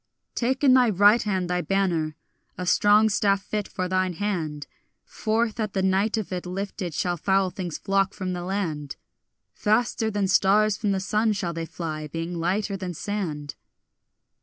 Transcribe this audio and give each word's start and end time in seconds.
Take 0.33 0.63
in 0.63 0.73
thy 0.73 0.89
right 0.89 1.21
hand 1.21 1.47
thy 1.47 1.61
banner, 1.61 2.15
a 2.57 2.65
strong 2.65 3.07
staff 3.07 3.43
fit 3.43 3.67
for 3.67 3.87
thine 3.87 4.13
hand; 4.13 4.65
Forth 5.05 5.59
at 5.59 5.73
the 5.73 5.83
light 5.83 6.17
of 6.17 6.31
it 6.33 6.47
lifted 6.47 6.95
shall 6.95 7.17
foul 7.17 7.51
things 7.51 7.77
flock 7.77 8.15
from 8.15 8.33
the 8.33 8.41
land; 8.41 8.95
Faster 9.53 10.09
than 10.09 10.27
stars 10.27 10.75
from 10.75 10.91
the 10.91 10.99
sun 10.99 11.33
shall 11.33 11.53
they 11.53 11.67
fly, 11.67 12.07
being 12.07 12.33
lighter 12.39 12.75
than 12.75 12.95
sand. 12.95 13.53